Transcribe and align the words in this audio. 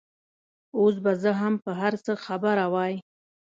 اوس 0.77 0.95
به 1.03 1.11
زه 1.21 1.31
هم 1.41 1.53
په 1.63 1.71
هر 1.81 1.93
څه 2.05 2.13
خبره 2.25 2.65
وای. 2.73 2.93